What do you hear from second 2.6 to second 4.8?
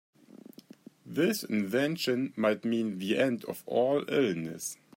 mean the end of all illness.